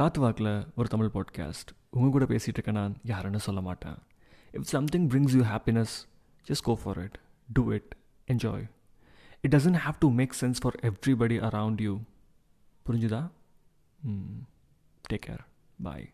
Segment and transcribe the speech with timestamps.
[0.00, 3.98] காத்து வாக்கில் ஒரு தமிழ் பாட்காஸ்ட் உங்கள் கூட பேசிகிட்டு இருக்க நான் யாருன்னு சொல்ல மாட்டேன்
[4.54, 5.94] if something brings you happiness
[6.46, 7.16] just go for it
[7.48, 7.90] do it
[8.28, 8.64] enjoy
[9.40, 11.94] it doesn't have to make sense for everybody around you
[12.86, 13.22] புரிஞ்சுதா
[15.04, 15.44] டேக் கேர்
[15.78, 16.06] பாய்